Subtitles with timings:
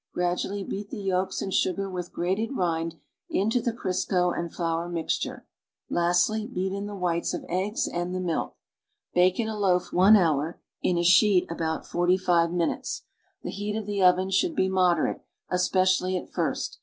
[0.15, 2.95] Gradually beat the yolks and sugar with grated rind
[3.29, 5.45] into the Crisco and Hour mixture.
[5.91, 8.55] Lastly, beat in the whites of eggs and the milk.
[9.15, 13.03] l$ake in a loaf one hour; in a sheet, about forty fivp minutes.
[13.43, 16.79] The heat of the oven should be moderate, especially at first.